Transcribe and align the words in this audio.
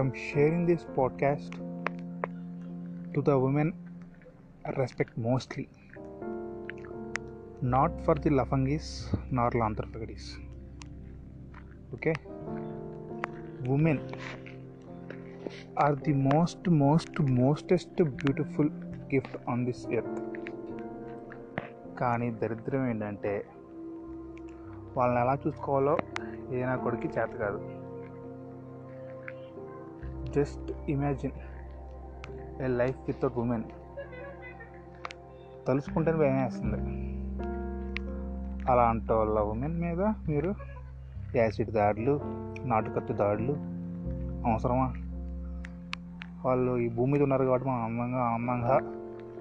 am 0.00 0.10
sharing 0.14 0.60
this 0.68 0.82
podcast 0.96 1.54
to 3.14 3.20
the 3.20 3.38
women 3.38 3.68
I 4.66 4.70
respect 4.70 5.18
mostly, 5.18 5.68
not 7.74 7.92
for 8.04 8.14
the 8.14 8.30
Lafangis 8.30 8.86
nor 9.30 9.50
Lantarfagadis. 9.50 10.26
Okay, 11.94 12.14
women 13.64 13.98
are 15.76 15.94
the 15.96 16.12
most, 16.12 16.66
most, 16.66 17.18
mostest 17.18 17.94
beautiful 17.96 18.68
gift 19.10 19.34
on 19.46 19.66
this 19.70 19.82
earth. 19.98 20.18
కానీ 22.00 22.30
దరిద్రం 22.42 22.82
ఏంటంటే 22.90 23.32
వాళ్ళని 24.94 25.20
ఎలా 25.24 25.34
చూసుకోవాలో 25.42 25.94
ఏ 26.52 26.64
నా 26.68 26.76
కొడుకు 26.84 27.08
చేత 27.16 27.32
కాదు 27.42 27.58
just 30.34 30.90
imagine 30.90 31.32
a 32.62 32.66
life 32.66 32.96
without 32.96 33.38
women 33.38 33.64
తలుచుకుంటేనే 35.68 36.18
భయం 36.18 36.44
వేస్తుంది. 36.44 36.76
అలాంటి 38.70 39.12
వాళ్ళ 39.12 39.40
ఉమెన్ 39.40 39.80
మీద 39.80 40.00
మీరు 40.00 40.54
యాసిడ్ 41.36 41.70
దాడులు 41.70 42.20
నాటుకత్తి 42.64 43.12
దాడులు 43.12 43.52
అవసరమా? 44.50 44.94
వాళ్ళు 46.44 46.78
ఈ 46.78 46.88
భూమి 46.88 47.12
మీద 47.12 47.22
ఉన్నారు 47.22 47.44
కాబట్టి 47.44 47.68
మనం 47.68 47.84
అందంగా 47.84 48.18
ఆనందంగా 48.18 48.80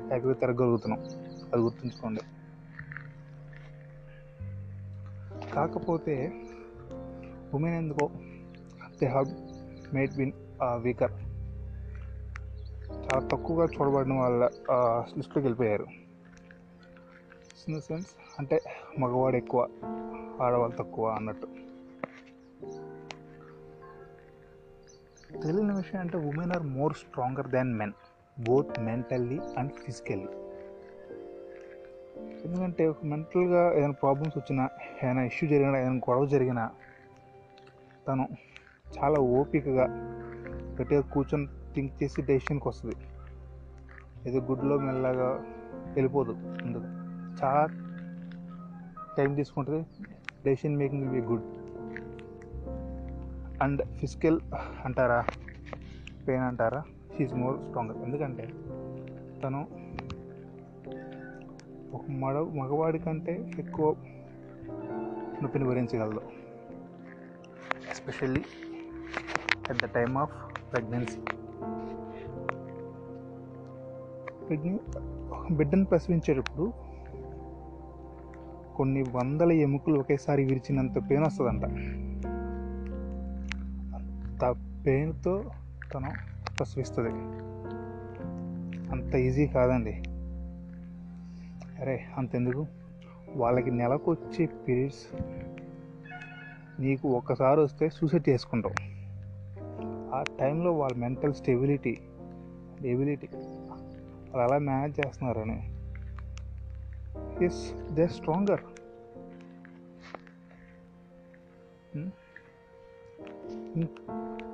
హ్యాపీగా 0.08 0.34
తిరగలుగుతున్నాం 0.34 1.00
అది 1.54 1.62
గుర్తుంచుకోండి. 1.62 2.22
కాకపోతే 5.54 6.34
ఉమెన్ 7.54 7.76
ఎందుకో? 7.76 8.10
They 9.02 9.08
have 9.08 9.28
made 9.96 10.16
been 10.16 10.32
weaker 10.64 11.12
చాలా 12.92 13.28
తక్కువగా 13.28 13.66
చూడబడిన 13.66 14.14
వాళ్ళ 14.14 14.50
లిస్టులోకి 15.18 15.40
వెళ్ళిపోయారు. 15.40 15.86
ఇన్ 17.68 17.78
ద 17.78 17.80
సెన్స్ 17.80 18.08
అంటే 18.40 18.62
మగవాడు 19.00 19.36
ఎక్కువ 19.36 19.70
ఆడవాళ్ళు 20.42 20.76
తక్కువ 20.76 21.08
అన్నట్టు. 21.08 21.48
తెలియని 25.44 25.74
విషయం 25.76 26.02
అంటే 26.02 26.18
women 26.18 26.52
are 26.52 26.64
more 26.64 26.94
stronger 26.94 27.48
than 27.48 27.74
men 27.74 27.94
both 28.40 28.80
mentally 28.80 29.40
and 29.58 29.72
physically 29.72 30.28
ఎందుకంటే 32.46 32.94
మెంటల్గా 33.04 33.74
ఏదైనా 33.74 33.94
ప్రాబ్లమ్స్ 33.94 34.38
వచ్చినా 34.38 34.70
ఏదైనా 35.04 35.24
ఇష్యూ 35.24 35.50
జరిగినా 35.50 35.80
ఏదైనా 35.80 35.96
గొడవ 35.96 36.26
జరిగినా 36.26 36.72
తను 38.08 38.28
చాలా 38.98 39.20
ఓపికగా 39.20 39.86
గట్టిగా 40.82 41.02
కూర్చొని 41.02 41.48
థింక్ 41.76 42.04
చేసి 42.04 42.22
డెసిషన్కి 42.22 42.68
వస్తుంది. 42.68 42.96
ఏదో 44.30 44.40
గుడ్లో 44.40 44.78
మెల్లగా 44.78 45.46
వెళ్ళిపోదు. 45.94 46.32
ఉండదు 46.32 46.88
చాలా 47.44 47.68
టైం 49.18 49.36
తీసుకుంటుంది. 49.36 49.86
Decision 50.46 50.78
making 50.78 51.10
will 51.10 51.22
be 51.22 51.28
good. 51.28 51.44
And 53.64 53.98
physical 53.98 54.40
అంటారా? 54.86 55.26
పెయిన్ 56.28 56.44
అంటారా? 56.44 56.84
షీఈ్ 57.18 57.34
మోర్ 57.34 57.60
స్ట్రాంగ్ 57.60 58.04
ఎందుకంటే 58.04 58.54
తను 59.44 59.68
ఒక 61.94 62.02
మడ 62.10 62.36
మగవాడి 62.36 63.00
కంటే 63.00 63.52
ఎక్కువ 63.60 63.96
నొప్పిని 65.42 65.66
భరించగలదు. 65.66 66.22
Especially 67.90 68.44
at 69.70 69.78
the 69.78 69.86
time 69.86 70.18
of 70.18 70.49
pregnancy 70.74 71.18
బిడ్డని 74.50 74.80
బిడ్డను 75.56 75.86
ప్రసవించేటప్పుడు 75.86 76.74
కొన్ని 78.76 79.04
వందల 79.04 79.52
ఎముకలు 79.52 80.00
ఒకేసారి 80.00 80.44
విరిచినంత 80.44 81.10
పెయిన్ 81.10 81.26
వస్తుందంట. 81.26 81.66
అంత 83.96 84.56
పెయిన్తో 84.86 85.44
తను 85.94 86.10
ప్రసవిస్తుంది. 86.58 87.10
అంత 88.92 89.16
ఈజీ 89.16 89.48
కాదండి. 89.48 90.04
అరే 91.82 92.06
అంతెందుకు? 92.18 92.68
వాళ్ళకి 93.36 93.72
నెలకు 93.72 94.12
వచ్చే 94.12 94.46
పీరియడ్స్ 94.46 95.22
నీకు 96.82 97.08
ఒక్కసారి 97.08 97.62
వస్తే 97.62 97.90
సూసైడ్ 97.90 98.30
చేసుకుంటావు 98.30 98.89
ఆ 100.14 100.24
టైంలో 100.40 100.72
వాళ్ళ 100.72 100.96
మెంటల్ 100.96 101.34
స్టెబిలిటీ 101.34 102.00
ఎబిలిటీ 102.86 103.30
వాళ్ళు 103.34 104.42
ఎలా 104.44 104.58
మేనేజ్ 104.58 105.00
చేస్తున్నారని. 105.00 105.76
ఇస్ 107.46 107.74
దే 107.74 108.08
స్ట్రాంగర్ 108.08 108.62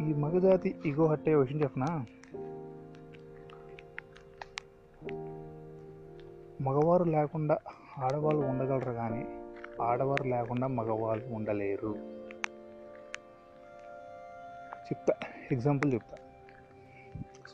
ఈ 0.02 0.14
మగజాతి 0.14 0.76
ఇగో 0.86 1.06
హట్టే 1.06 1.36
విషయం 1.36 1.62
చెప్పనా? 1.62 2.06
మగవారు 6.62 7.04
లేకుండా 7.04 7.58
ఆడవాళ్ళు 7.98 8.46
ఉండగలరు 8.46 8.92
కానీ 8.92 9.28
ఆడవారు 9.82 10.24
లేకుండా 10.24 10.68
మగవాళ్ళు 10.68 11.36
ఉండలేరు. 11.36 12.15
చెప్తా 14.86 15.14
ఎగ్జాంపుల్ 15.52 15.94
చెప్తా. 15.94 16.18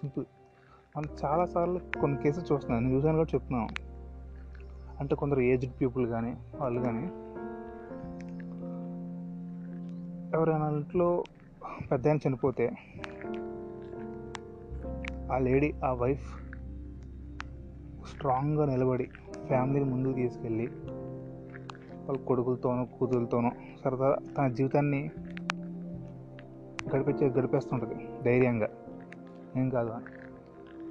సింపుల్ 0.01 0.25
మనం 0.97 1.15
చాలాసార్లు 1.25 1.79
కొన్ని 2.01 2.21
కేసెస్ 2.21 2.51
చూస్తున్నాను 2.51 2.85
నేను 2.85 2.97
చూసాను 2.97 3.17
కూడా 3.17 3.29
చెప్తున్నాను. 3.35 3.67
అంటే 4.99 5.15
కొందరు 5.15 5.41
ఏజ్డ్ 5.41 5.81
పీపుల్ 5.81 6.07
కానీ 6.07 6.35
వాళ్ళు 6.55 6.81
కానీ 6.81 7.05
ఎవరైనా 10.37 10.69
ఇంట్లో 10.69 11.23
పెద్ద 11.91 12.07
ఆయన 12.07 12.17
చనిపోతే 12.27 12.71
ఆ 15.31 15.37
లేడీ 15.37 15.73
ఆ 15.85 15.93
వైఫ్ 15.93 16.41
స్ట్రాంగ్గా 18.07 18.65
నిలబడి 18.65 19.09
ఫ్యామిలీని 19.47 19.89
ముందుకు 19.89 20.13
తీసుకెళ్ళి 20.13 20.67
వాళ్ళ 22.05 22.17
కొడుకులతోనో 22.17 22.85
కూతురులతోనో 22.85 23.51
సరదా 23.83 24.15
తన 24.37 24.47
జీవితాన్ని 24.47 25.11
గడిపించే 26.95 27.29
గడిపేస్తుంటుంది 27.29 27.95
ధైర్యంగా. 28.25 28.67
ఏం 29.57 29.69
కాదు. 29.69 29.89
అని 29.89 30.05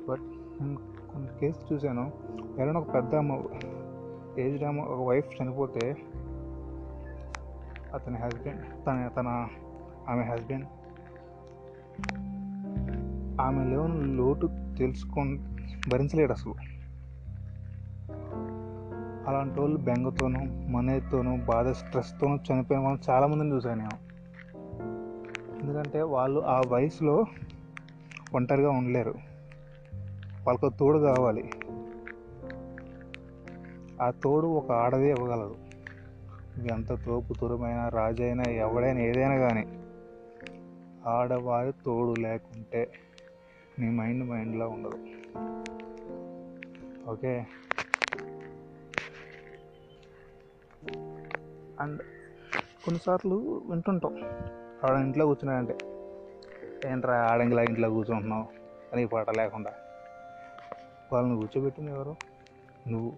బట్ 0.08 0.20
నేను 0.62 0.78
కొన్ని 1.12 1.28
కేసు 1.40 1.74
చూశాను. 1.74 2.12
ఎవరైనా 2.58 2.80
ఒక 2.80 2.94
పెద్ద 2.94 3.14
అమ్మ 3.14 3.42
ఏజ్డ్ 4.38 4.64
అమ్మ 4.64 4.80
ఒక 4.80 5.08
వైఫ్ 5.08 5.42
చనిపోతే 5.42 5.96
అతని 7.94 8.16
హస్బెండ్ 8.16 8.86
తన 8.86 9.10
తన 9.16 9.48
ఆమె 10.08 10.22
హస్బెండ్ 10.22 10.66
ఆమె 13.40 13.64
లేవని 13.64 14.04
లోటు 14.04 14.46
తెలుసుకొని 14.78 15.44
భరించలేడు 15.88 16.32
అసలు. 16.32 16.54
అలాంటి 19.28 19.60
వాళ్ళు 19.60 19.76
బెంగతోనూ 19.76 20.70
మనీతోనూ 20.70 21.36
బాధ 21.36 21.68
స్ట్రెస్తోనూ 21.68 22.36
చనిపోయిన 22.36 22.82
వాళ్ళు 22.82 23.10
చాలామందిని 23.10 23.52
చూశాను 23.52 23.80
నేను. 23.80 24.09
ఎందుకంటే 25.60 26.02
వాళ్ళు 26.02 26.40
ఆ 26.40 26.60
వయసులో 26.60 27.24
ఒంటరిగా 28.34 28.70
ఉండలేరు. 28.70 29.14
వాళ్ళకు 30.46 30.76
తోడు 30.78 30.98
కావాలి. 30.98 31.50
ఆ 34.02 34.10
తోడు 34.10 34.46
ఒక 34.46 34.72
ఆడదే 34.72 35.10
ఇవ్వగలదు. 35.10 35.56
ఎంత 36.68 36.92
తోపు 36.92 37.34
తురమైన 37.34 37.88
రాజైనా 37.88 38.44
ఎవడైనా 38.44 39.00
ఏదైనా 39.00 39.36
కానీ 39.36 39.66
ఆడవారి 41.06 41.72
తోడు 41.72 42.14
లేకుంటే 42.20 42.92
నీ 43.78 43.90
మైండ్ 43.90 44.24
మైండ్లో 44.30 44.68
ఉండదు. 44.68 44.98
ఓకే? 47.10 47.46
అండ్ 51.80 52.02
కొన్నిసార్లు 52.84 53.62
వింటుంటాం. 53.70 54.20
ఆడ 54.84 54.96
ఇంట్లో 54.96 55.26
కూర్చున్నాడంటే 55.26 55.78
ఏంట్రా 56.90 57.16
ఆడంగిలా 57.16 57.62
ఇంట్లో 57.62 57.90
కూర్చుంటున్నావు? 57.90 58.46
అని 58.92 59.06
పాట 59.06 59.30
లేకుండా. 59.30 59.72
వాళ్ళని 61.12 61.36
కూర్చోబెట్టింది 61.36 61.90
ఎవరు? 61.90 62.16
నువ్వు. 62.88 63.12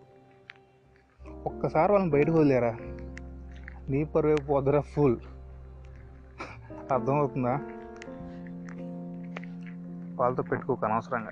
ఒక్కసారి 1.46 1.92
వాళ్ళని 1.92 2.12
బయటకు 2.12 2.32
వదిలేరా? 2.32 2.76
నీ 3.88 4.04
పరువైపు 4.04 4.52
వద్దరా 4.52 4.80
ఫుల్. 4.80 5.16
అర్థమవుతుందా? 6.92 7.60
వాళ్ళతో 10.22 10.42
పెట్టుకోక 10.42 10.84
అనవసరంగా. 10.84 11.30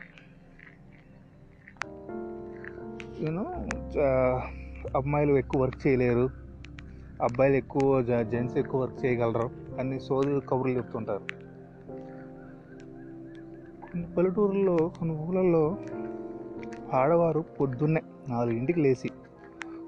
నేను 3.21 3.69
అమ్మాయిలు 4.97 5.37
ఎక్కువ 5.37 5.63
వర్క్ 5.63 5.87
చేయలేరు. 5.87 6.31
అబ్బాయిలు 7.23 7.57
ఎక్కువ 7.57 8.03
జెంట్స్ 8.03 8.57
ఎక్కువ 8.57 8.83
వర్క్ 8.83 9.05
చేయగలరు. 9.05 9.70
అన్ని 9.81 10.01
సోది 10.01 10.41
కబుర్లు 10.49 10.73
చెప్తుంటారు. 10.77 11.25
కొన్ని 13.83 14.07
పల్లెటూరుల్లో 14.15 14.77
కొన్ని 14.99 15.15
ఊళ్ళల్లో 15.17 15.65
ఆడవారు 16.93 17.41
పొద్దున్నే 17.61 18.01
నాలుగింటికి 18.29 18.81
లేచి 18.81 19.11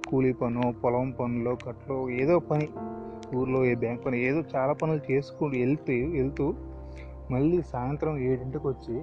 కూలీ 0.09 0.33
పను 0.33 0.75
పొలం 0.85 1.11
పనులు 1.11 1.53
కట్లో 1.65 2.11
ఏదో 2.11 2.39
పని 2.39 2.69
ఊర్లో 3.35 3.65
ఏ 3.65 3.75
బ్యాంక్ 3.75 4.07
పని 4.07 4.19
ఏదో 4.21 4.41
చాలా 4.57 4.73
పనులు 4.73 5.13
చేసుకుంటూ 5.13 5.59
వెళ్తూ 5.59 5.93
వెళ్తూ 5.93 6.47
మళ్ళీ 7.31 7.63
సాయంత్రం 7.63 8.19
ఏడింటికి 8.19 8.67
వచ్చి 8.69 8.97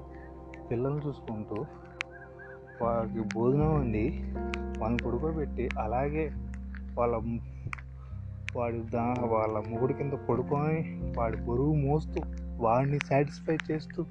పిల్లల్ని 0.71 1.07
చూసుకుంటూ 1.07 1.59
వాళ్ళకి 2.81 3.23
భోజనం 3.33 3.71
వండి 3.73 4.05
వాళ్ళని 4.79 5.03
పడుకోబెట్టి 5.03 5.69
అలాగే 5.79 6.25
వాళ్ళ 6.93 7.15
వాడి 8.55 8.79
దా 8.79 9.15
వాళ్ళ 9.19 9.59
మూడు 9.67 9.93
కింద 9.93 10.13
పడుకొని 10.13 11.01
వాడి 11.17 11.37
బరువు 11.37 11.75
మోస్తూ 11.75 12.21
వాడిని 12.57 12.99
సాటిస్ఫై 12.99 13.57
చేస్తూ 13.71 14.05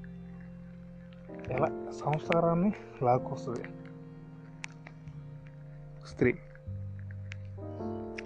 ఎలా 1.49 1.91
సంసారాన్ని 1.91 2.73
లాక్కొస్తుంది? 3.03 3.63
స్త్రీ. 6.07 6.35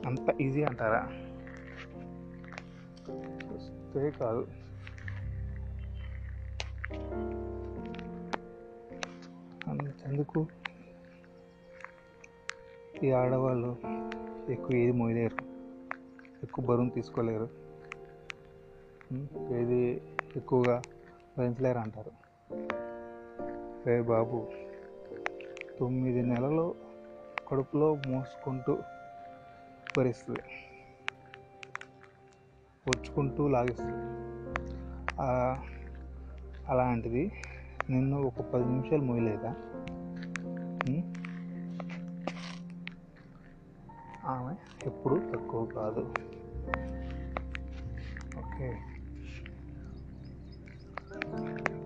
అంత 0.06 0.42
ఈజీ 0.42 0.64
అంటారా? 0.64 1.10
స్త్రీ 3.58 4.12
కాదు. 4.12 4.48
అంతెందుకు? 9.68 10.48
ఈ 13.04 13.12
ఆడవాళ్ళు 13.12 13.78
ఎక్కువ 14.50 14.76
ఏది 14.76 14.92
మోయలేరు. 14.92 15.53
ఎక్కువ 16.44 16.66
బరువును 16.66 16.90
తీసుకోలేరు. 16.90 17.50
ఏది 19.52 20.02
ఎక్కువగా 20.36 20.84
భరించలేరు 21.38 21.78
అంటారు. 21.78 22.12
రే 23.88 24.02
బాబు 24.02 24.48
తొమ్మిది 25.80 26.22
నెలలు 26.22 26.76
కడుపులో 27.48 27.96
మోసుకుంటూ 27.96 28.78
భరిస్తుంది 29.98 30.42
వచ్చుకుంటూ 32.88 33.48
లాగిస్తుంది. 33.48 34.06
అలాంటిది 36.70 37.32
నిన్ను 37.90 38.24
ఒక 38.24 38.42
పది 38.42 38.64
నిమిషాలు 38.64 39.02
మోయలేదా? 39.02 39.56
ఆమె? 44.26 44.54
ఎప్పుడు 44.86 45.22
తక్కువ 45.36 45.66
కాదు. 45.66 46.14
ఓకే. 48.38 48.74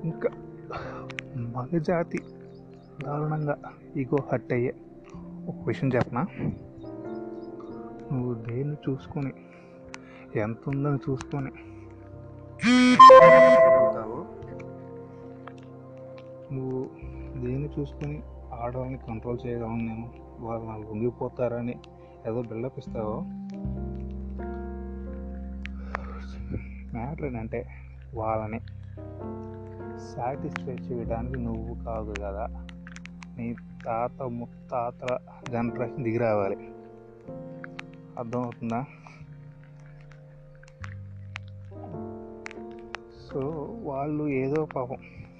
ఇంకా 0.04 0.30
మగజాతి 1.36 2.20
దారుణంగా 3.04 3.58
ఈగో 3.98 4.18
హట్ 4.34 4.54
అయ్యే 4.54 4.74
ఒక 5.48 5.68
విషయం 5.68 5.90
చెప్పనా? 5.96 6.28
నువ్వు 8.14 8.34
దేన్ని 8.34 8.78
చూసుకొని 8.90 9.34
ఎంత 10.40 10.70
ఉందని 10.70 11.00
చూసుకొని 11.10 11.52
నువ్వు 16.54 16.90
దేన్ని 17.42 17.70
చూసుకొని 17.80 18.24
ఆడవాళ్ళని 18.54 18.98
కంట్రోల్ 18.98 19.48
చేయగలను 19.48 19.76
నేను? 19.76 20.14
వాళ్ళు 20.40 20.66
నాకు 20.66 20.82
లొంగిపోతారని 20.82 21.76
ఏదో 22.26 22.42
బిల్డప్ 22.42 22.80
ఇస్తావో? 22.80 23.24
మ్యాటర్ 26.94 27.26
ఏంటంటే 27.26 27.68
వాళ్ళని 28.16 28.60
సాటిస్ఫై 30.00 30.74
చేయడానికి 30.74 31.40
నువ్వు 31.40 31.84
కాదు 31.86 32.14
కదా. 32.20 32.48
నీ 33.38 33.56
తాత 33.86 34.22
ముత్తాతల 34.22 35.18
జనరేషన్ 35.52 36.04
దిగి 36.04 36.18
రావాలి. 36.18 36.56
అర్థమవుతుందా? 38.18 38.86
సో 43.32 43.40
వాళ్ళు 43.84 44.28
ఏదో 44.28 44.66
పాపం 44.66 44.98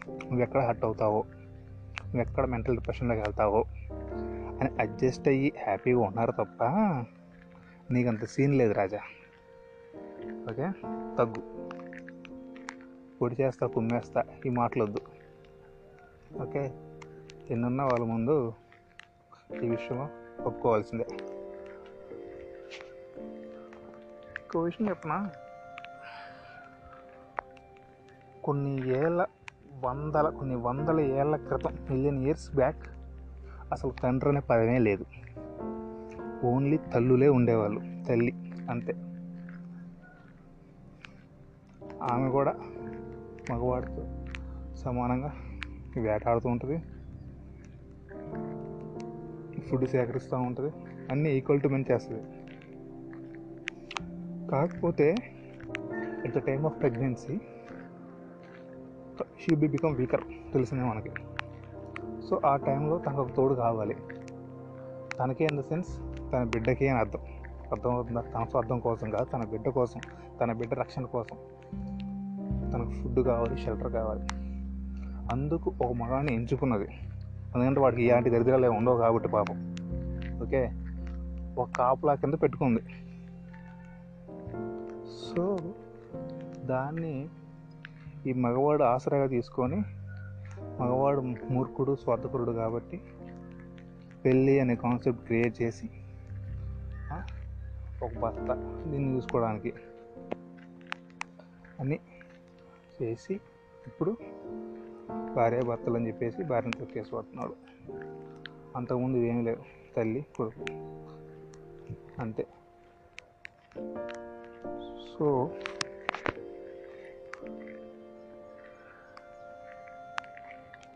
నువ్వు 0.10 0.42
ఎక్కడ 0.42 0.62
హర్ట్ 0.62 0.86
అవుతావో 0.86 1.24
నువ్వు 2.06 2.22
ఎక్కడ 2.22 2.46
మెంటల్ 2.46 2.78
డిప్రెషన్లోకి 2.78 3.22
వెళ్తావో 3.22 3.66
అని 4.62 4.70
అడ్జస్ట్ 4.80 5.28
అయ్యి 5.28 5.54
హ్యాపీగా 5.64 6.00
ఉన్నారు 6.00 6.32
తప్ప 6.32 6.64
నీకు 7.92 8.10
అంత 8.10 8.26
సీన్ 8.26 8.56
లేదు 8.56 8.74
రాజా. 8.74 9.00
ఓకే 10.50 10.72
తగ్గు. 11.18 11.68
పొడి 13.22 13.36
చేస్తా 13.42 13.68
కుమ్మేస్తా 13.68 14.24
ఈ 14.46 14.50
మాటలొద్దు. 14.50 15.02
ఓకే 16.42 16.72
ఎన్నున్నా 17.50 17.86
వాళ్ళ 17.86 18.06
ముందు 18.06 18.54
ఈ 19.64 19.70
విషయం 19.70 20.10
ఒప్పుకోవాల్సిందే. 20.44 21.06
ఇంకో 24.38 24.62
విషయం 24.62 24.90
చెప్పనా? 24.90 25.32
కొన్ని 28.44 28.90
ఏళ్ళ 28.90 29.26
వందల 29.84 30.30
కొన్ని 30.30 30.56
వందల 30.56 31.00
ఏళ్ళ 31.00 31.36
క్రితం 31.36 31.78
మిలియన్ 31.90 32.24
ఇయర్స్ 32.24 32.56
బ్యాక్ 32.56 32.97
అసలు 33.72 33.94
తండ్రి 34.04 34.30
అనే 34.30 34.40
పదమే 34.40 34.80
లేదు. 34.80 35.06
ఓన్లీ 36.46 36.78
తల్లులే 36.78 37.30
ఉండేవాళ్ళు 37.30 37.80
తల్లి 38.06 38.32
అంతే. 38.70 38.94
ఆమె 42.04 42.30
కూడా 42.30 42.56
మగవాడితో 43.50 44.26
సమానంగా 44.76 45.34
వేటాడుతూ 46.02 46.50
ఉంటుంది. 46.50 46.84
ఫుడ్ 49.62 49.86
సేకరిస్తూ 49.86 50.38
ఉంటుంది. 50.38 50.74
అన్నీ 51.12 51.30
ఈక్వల్ 51.30 51.62
టు 51.62 51.68
మెన్ 51.68 51.86
చేస్తుంది. 51.92 52.24
కాకపోతే 54.48 55.16
at 56.26 56.36
the 56.36 56.38
time 56.38 56.66
of 56.66 56.80
pregnancy 56.80 57.38
she 59.42 59.56
be 59.56 59.68
become 59.68 59.96
weaker 59.96 60.24
తెలిసిందే 60.54 60.84
మనకి. 60.84 61.10
సో 62.30 62.42
ఆ 62.46 62.56
టైంలో 62.56 62.98
తనకు 62.98 63.22
ఒక 63.22 63.32
తోడు 63.36 63.54
కావాలి. 63.54 63.96
తనకి 65.20 65.44
ఇన్ 65.44 65.58
ద 65.58 65.62
సెన్స్ 65.62 66.00
తన 66.34 66.44
బిడ్డకి 66.44 66.88
అని 66.88 67.00
అర్థం. 67.00 67.20
అర్థమవుతుందా? 67.72 68.22
తన 68.22 68.44
స్వార్థం 68.44 68.80
కోసం 68.80 69.10
కాదు 69.10 69.24
తన 69.24 69.46
బిడ్డ 69.46 69.70
కోసం 69.70 70.00
తన 70.42 70.54
బిడ్డ 70.54 70.74
రక్షణ 70.74 71.04
కోసం. 71.06 71.38
తనకు 72.72 72.90
ఫుడ్ 72.90 73.28
కావాలి 73.28 73.58
షెల్టర్ 73.58 73.94
కావాలి. 73.94 74.28
అందుకు 75.32 75.74
ఒక 75.82 75.92
మగాన్ని 75.92 76.34
ఎంచుకున్నది. 76.34 76.88
ఎందుకంటే 77.56 77.80
వాడికి 77.80 78.04
ఇలాంటి 78.04 78.30
దరిద్రాలు 78.30 78.68
ఉండవు 78.68 78.98
కాబట్టి 78.98 79.30
పాపం. 79.30 79.76
ఓకే? 80.44 80.72
ఒక 81.62 81.68
కాపులా 81.78 82.14
కింద 82.14 82.34
పెట్టుకుంది. 82.34 82.80
సో 85.08 85.58
దాన్ని 86.66 87.28
ఈ 88.28 88.34
మగవాడు 88.34 88.84
ఆసరాగా 88.84 89.28
తీసుకొని 89.28 89.84
మగవాడు 90.80 91.22
మూర్ఖుడు 91.22 91.96
స్వార్థపరుడు 91.96 92.52
కాబట్టి 92.52 93.02
పెళ్ళి 94.26 94.60
అనే 94.60 94.76
కాన్సెప్ట్ 94.76 95.26
క్రియేట్ 95.26 95.62
చేసి 95.62 95.90
ఒక 98.04 98.18
భర్త 98.18 98.54
దీన్ని 98.88 99.16
చూసుకోవడానికి 99.16 99.74
అని 101.80 102.00
చేసి 103.02 103.34
ఇప్పుడు 103.88 104.18
భార్య 105.36 105.62
భర్తలు 105.62 105.94
అని 105.94 106.08
చెప్పేసి 106.08 106.44
భార్యను 106.44 106.80
తొక్కేసి 106.80 107.16
పడుతున్నాడు 107.16 107.56
అంతకుముందు 108.76 109.18
ఏమీ 109.18 109.42
లేవు. 109.42 109.94
తల్లి 109.96 110.26
కొడుకు. 110.36 110.66
అంతే. 112.22 112.48
సో 115.18 115.52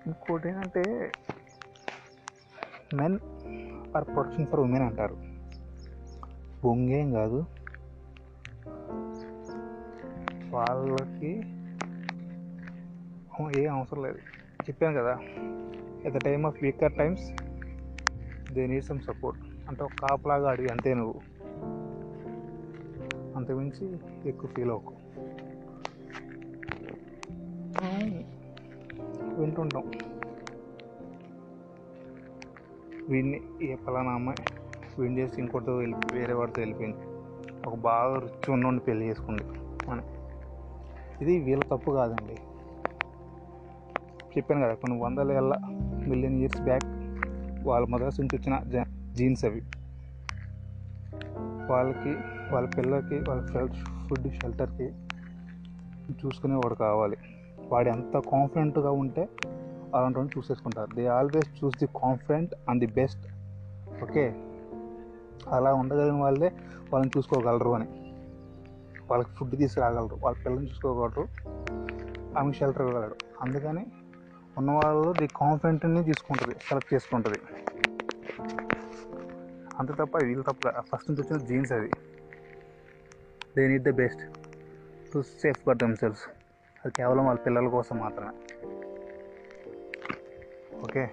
ఇంకోటి 0.08 0.50
ఏంటంటే 0.50 1.12
men 2.94 3.20
are 3.98 4.06
protection 4.06 4.48
for 4.48 4.60
women 4.60 4.84
అంటారు. 4.84 5.18
బొంగేం 6.64 7.12
కాదు. 7.12 7.46
వాళ్ళకి 10.50 11.32
ఏం 13.60 13.76
అవసరం 13.76 14.04
లేదు. 14.04 14.18
చెప్పాను 14.62 15.02
కదా 15.02 15.20
at 16.06 16.14
the 16.14 16.18
time 16.18 16.46
of 16.46 16.64
weaker 16.64 16.98
times 16.98 17.32
they 18.54 18.68
need 18.68 18.86
some 18.86 19.00
support 19.00 19.40
అంటే 19.68 19.84
ఒక 19.84 19.92
కాపులాగా 20.02 20.50
అడిగి 20.50 20.70
అంతే 20.70 20.94
నువ్వు. 20.94 21.22
అంతకుమించి 23.36 24.00
ఎక్కువ 24.30 24.50
ఫీల్ 24.50 24.72
అవ్వకు. 24.72 25.01
వింటుంటాం. 29.42 29.84
వీడిని 33.10 33.42
ఏ 33.62 33.76
పలానా 33.76 34.12
అమ్మాయి 34.12 34.46
వీడిని 35.00 35.22
చేసి 35.22 35.42
ఇంకోటితో 35.42 35.78
వెళ్ళి 35.78 35.98
వేరే 36.14 36.34
వాడితో 36.34 36.62
వెళ్ళిపోయింది. 36.62 36.98
ఒక 37.66 37.76
బాగా 37.76 38.20
రుచి 38.20 38.52
ఉన్నోడిని 38.52 38.82
పెళ్ళి 38.82 39.10
చేసుకుంది. 39.10 39.44
అని. 39.92 40.02
ఇది 41.22 41.40
వీళ్ళ 41.40 41.64
తప్పు 41.64 41.92
కాదండి. 41.92 42.34
చెప్పాను 44.38 44.62
కదా 44.62 44.74
కొన్ని 44.74 45.00
వందల 45.00 45.32
ఏళ్ళ 45.32 45.58
మిలియన్ 46.08 46.40
ఇయర్స్ 46.40 46.62
బ్యాక్ 46.62 46.86
వాళ్ళ 47.68 47.88
మదర్స్ 47.88 48.20
నుంచి 48.20 48.38
వచ్చిన 48.38 48.84
జీన్స్ 49.14 49.46
అవి. 49.46 49.62
వాళ్ళకి 51.70 52.16
వాళ్ళ 52.54 52.70
పిల్లలకి 52.78 53.16
వాళ్ళ 53.30 53.72
ఫుడ్ 54.08 54.34
షెల్టర్కి 54.34 54.84
చూసుకునేవాడు 56.26 56.76
కావాలి. 56.76 57.18
వాడు 57.72 57.90
ఎంత 57.90 58.18
కాన్ఫిడెంట్గా 58.18 58.92
ఉంటే 58.92 59.30
అలాంటి 59.96 60.20
వాడిని 60.20 60.38
చూసేసుకుంటారు 60.38 60.96
they 60.96 61.08
always 61.08 61.64
choose 61.64 61.78
the 61.78 61.86
confident 61.86 62.56
and 62.70 62.86
the 62.86 62.94
best 62.94 63.28
okay 64.04 64.36
అలా 65.48 65.74
ఉండగలిగిన 65.74 66.22
వాళ్ళే 66.22 66.52
వాళ్ళని 66.94 67.12
చూసుకోగలరు 67.18 67.70
అని. 67.70 67.88
వాళ్ళకి 69.12 69.30
ఫుడ్ 69.30 69.56
తీసుకురాగలరు. 69.56 70.16
వాళ్ళ 70.16 70.38
పిల్లల్ని 70.46 70.70
చూసుకోగలరు. 70.70 71.28
ఆమె 72.38 72.54
షెల్టర్ 72.54 72.82
ఇవ్వగలరు 72.82 73.16
అందుకని 73.42 73.86
ఉన్నవాళ్ళు 74.58 75.14
ది 75.14 75.28
కాన్ఫిడెంట్ని 75.28 76.04
తీసుకుంటుంది 76.04 76.56
సెలెక్ట్ 76.56 76.94
చేసుకుంటుంది. 76.94 77.40
అంత 79.80 79.92
తప్ప 79.92 80.18
వీళ్ళు 80.18 80.44
తప్ప 80.44 80.70
ఫస్ట్ 80.70 81.12
నుంచి 81.12 81.22
వచ్చిన 81.22 81.46
జీన్స్ 81.46 81.72
అది 81.72 81.92
they 83.58 83.68
need 83.68 83.84
the 83.84 83.90
best 83.90 84.22
to 85.14 85.22
safe 85.22 85.58
for 85.66 85.78
themselves 85.78 86.41
అది 86.86 86.94
కేవలం 86.94 87.26
వాళ్ళ 87.26 87.40
పిల్లల 87.40 87.68
కోసం 87.68 87.98
మాత్రమే. 87.98 88.34
ఓకే? 90.80 91.12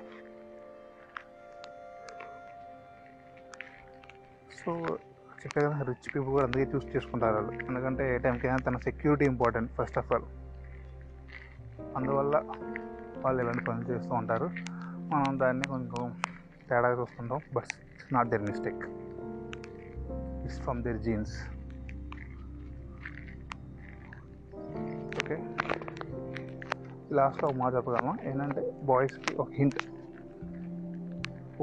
సో 4.61 4.73
చెప్పే 5.43 5.61
కదా 5.61 5.83
రిచ్ 5.83 6.09
పీపుల్ 6.15 6.31
కూడా 6.31 6.45
అందుకే 6.45 6.67
చూస్ 6.75 6.97
చేసుకుంటారు 6.97 7.35
వాళ్ళు. 7.35 7.53
ఎందుకంటే 7.53 8.15
ఏ 8.15 8.19
టైంకైనా 8.19 8.57
తన 8.57 8.77
security 8.77 9.25
important 9.25 9.73
first 9.73 9.99
of 9.99 10.13
all 10.13 10.27
అందువల్ల 11.97 12.37
వాళ్ళు 13.19 13.43
ఇలాంటి 13.43 13.65
పనులు 13.65 13.87
చేస్తూ 13.93 14.15
ఉంటారు. 14.15 14.51
మనం 15.13 15.41
దాన్ని 15.41 15.69
కొంచెం 15.69 16.21
తేడాగా 16.71 17.01
చూస్తుంటాం 17.01 17.41
but 17.55 17.65
it's 17.65 18.15
not 18.15 18.29
their 18.29 18.43
mistake 18.43 18.83
it's 20.45 20.61
from 20.61 20.83
their 20.83 20.99
genes 20.99 21.37
లాస్ట్లో 27.13 27.49
ఒక 27.49 27.55
మాట 27.55 27.75
చెప్పగలమా 27.75 28.17
ఏంటంటే 28.23 28.73
బాయ్స్కి 28.85 29.37
ఒక 29.37 29.49
hint 29.51 29.79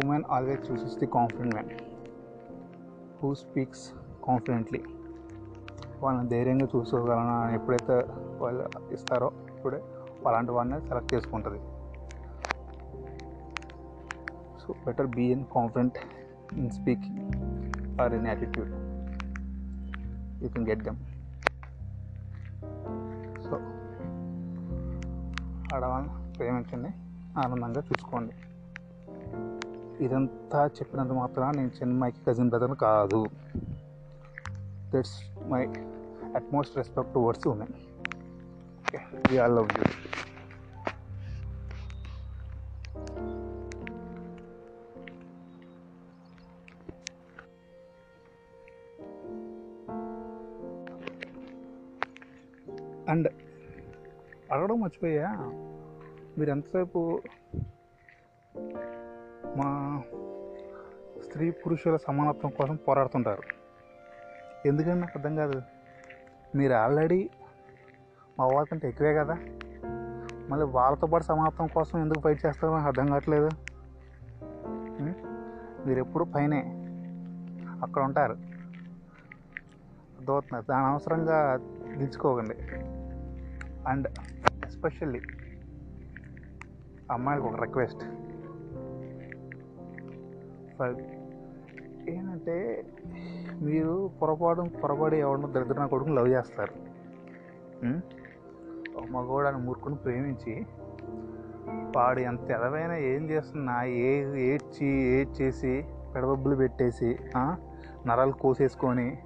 women 0.06 0.24
always 0.30 0.72
chooses 0.72 0.98
the 1.00 1.06
confident 1.06 1.56
man 1.56 1.70
who 3.24 3.34
speaks 3.34 3.92
confidently 4.26 4.84
వాళ్ళని 6.00 6.30
ధైర్యంగా 6.30 6.68
చూసుకోగలను 6.76 7.42
అని 7.42 7.56
ఎప్పుడైతే 7.56 8.06
వాళ్ళు 8.38 8.94
ఇస్తారో 8.94 9.28
అప్పుడే 9.28 9.82
అలాంటి 10.28 10.52
వాడిని 10.52 10.88
సెలెక్ట్ 10.88 11.14
చేసుకుంటుంది. 11.14 11.60
So 14.62 14.74
better 14.86 15.08
be 15.08 15.26
in 15.32 15.46
confident 15.56 15.98
in 16.54 16.70
speaking 16.70 17.20
or 18.02 18.14
in 18.14 18.28
attitude 18.28 18.72
you 20.44 20.50
can 20.50 20.70
get 20.70 20.80
them 20.80 20.98
ఆడవాళ్ళని 25.76 26.14
ప్రేమించండి 26.38 26.92
ఆనందంగా 27.40 27.82
చూసుకోండి. 27.90 28.34
ఇదంతా 30.06 30.62
చెప్పినంత 30.78 31.14
మాత్రం 31.22 31.50
నేను 31.58 31.72
చెన్నైకి 31.78 32.22
కజిన్ 32.28 32.50
బ్రదర్ 32.54 32.76
కాదు. 32.86 33.22
That's 34.94 35.18
my 35.52 35.62
utmost 36.40 36.78
respect 36.78 37.14
towards 37.14 37.48
women 37.54 37.76
okay 38.82 39.00
we 39.30 39.38
all 39.46 39.56
love 39.56 39.72
you 39.78 39.86
and 53.14 53.28
అడగడం 54.52 54.80
మర్చిపోయా? 54.80 55.28
మీరు 56.38 56.50
ఎంతసేపు 56.50 57.22
మా 59.58 60.02
స్త్రీ 61.24 61.52
పురుషుల 61.52 61.96
సమానత్వం 61.96 62.52
కోసం 62.52 62.76
పోరాడుతుంటారు? 62.76 63.44
ఎందుకని 64.68 65.00
నాకు 65.00 65.12
అర్థం 65.16 65.36
కాదు. 65.36 65.62
మీరు 66.56 66.74
ఆల్రెడీ 66.74 67.30
మా 68.40 68.48
వాళ్ళకంటే 68.48 68.90
ఎక్కువే 68.90 69.14
కదా? 69.14 69.34
మళ్ళీ 70.50 70.66
వాళ్ళతో 70.66 71.08
పాటు 71.08 71.24
సమానత్వం 71.24 71.68
కోసం 71.68 72.00
ఎందుకు 72.00 72.20
ఫైట్ 72.20 72.46
చేస్తారో 72.46 72.74
నాకు 72.74 72.88
అర్థం 72.88 73.08
కావట్లేదు. 73.08 73.50
మీరు 75.88 76.00
ఎప్పుడు 76.00 76.24
పైనే 76.24 76.62
అక్కడ 77.84 78.04
ఉంటారు. 78.04 78.34
అర్థమవుతుంది. 80.20 80.66
దాని 80.70 80.86
అవసరంగా 80.86 81.56
దించుకోకండి. 81.98 82.56
అండ్ 83.88 84.08
ఎస్పెషల్లీ 84.66 85.22
అమ్మాయిలకు 87.12 87.48
ఒక 87.48 87.64
రిక్వెస్ట్. 87.64 88.04
ఫర్ 90.80 90.96
ఏంటంటే 92.10 92.86
మీరు 93.62 94.12
పొరపాటు 94.22 94.62
పొరపాటు 94.62 95.16
ఎవరినో 95.16 95.48
దరిద్ర 95.48 95.86
కొడుకుని 95.86 96.16
లవ్ 96.16 96.28
చేస్తారు. 96.28 96.74
ఉం? 97.86 98.02
ఒక 98.98 99.04
మగవాడని 99.10 99.58
మూర్ఖుని 99.58 99.96
ప్రేమించి 99.96 100.66
వాడు 101.98 102.20
ఎంత 102.20 102.52
ఎదవైనా 102.52 102.98
ఏం 102.98 103.30
చేస్తున్నా 103.30 103.84
ఏ 103.84 104.40
ఏడ్చి 104.40 104.86
ఏడ్చేసి 104.88 105.86
పెడబబ్బులు 106.16 106.56
పెట్టేసి 106.56 107.20
నరాలు 108.06 108.32
కోసేసుకొని 108.32 109.18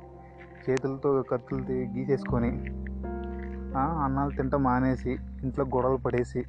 చేతులతో 0.70 1.24
కత్తులతో 1.24 1.74
గీసేసుకొని 1.74 2.79
అన్నాలు 3.78 4.32
తింటా 4.32 4.58
మానేసి 4.58 5.20
ఇంట్లో 5.44 5.66
గొడవలు 5.66 5.98
పడేసి. 5.98 6.46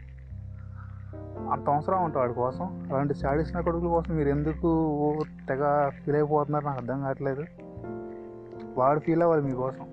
అంత 1.52 1.70
అవసరం 1.70 2.04
ఉంటుంది 2.04 2.18
వాడి 2.18 2.34
కోసం. 2.34 2.86
అలాంటి 2.90 3.14
సాడిసిన 3.14 3.60
కొడుకుల 3.60 3.88
కోసం 3.88 4.16
మీరు 4.16 4.28
ఎందుకు 4.28 4.86
ఓ 4.86 5.22
తెగ 5.48 5.88
ఫీల్ 5.88 6.16
అయిపోతున్నారు 6.16 6.64
నాకు 6.64 6.78
అర్థం 6.78 7.02
కావట్లేదు. 7.02 7.46
వాడు 8.76 9.00
ఫీల్ 9.00 9.22
అవ్వాలి 9.22 9.42
మీకోసం 9.42 9.86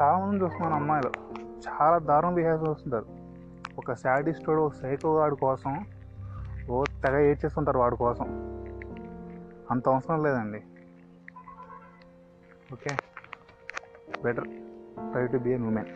చాలా 0.00 0.18
మంది 0.18 0.44
చూస్తున్నాను 0.44 0.74
అమ్మాయిలు. 0.74 1.12
చాలా 1.68 1.98
దారుణం 1.98 2.34
బిహేవ్ 2.34 2.68
చేస్తుంటారు. 2.68 3.06
ఒక 3.78 3.92
శాడిస్టోడు 3.92 4.60
వాడు 4.60 4.74
ఒక 4.74 4.82
సైకో 4.82 5.14
వాడి 5.14 5.36
కోసం 5.36 5.86
ఓ 6.70 6.84
తెగ 6.84 7.18
ఏడ్చేస్తుంటారు 7.18 7.78
వాడి 7.78 7.96
కోసం. 7.96 8.26
అంత 9.70 9.88
అవసరం 9.88 10.22
లేదండి. 10.22 10.62
Okay? 12.72 12.96
Better 14.22 14.48
try 15.12 15.24
to 15.26 15.38
be 15.38 15.50
an 15.50 15.66
women 15.66 15.90